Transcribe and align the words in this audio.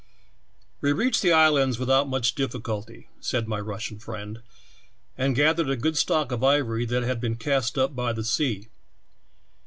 "We 0.81 0.93
reached 0.93 1.21
the 1.21 1.31
islands 1.31 1.77
without 1.77 2.09
much 2.09 2.33
difficulty, 2.33 3.09
''said 3.29 3.47
my 3.47 3.59
Russian 3.59 3.99
friend, 3.99 4.41
"and 5.15 5.35
gathered 5.35 5.69
a 5.69 5.75
good 5.77 5.95
stock 5.95 6.31
of 6.31 6.43
ivory 6.43 6.85
that 6.87 7.03
had 7.03 7.21
been 7.21 7.35
cast 7.35 7.77
up 7.77 7.95
by 7.95 8.11
the 8.11 8.23
sea. 8.25 8.69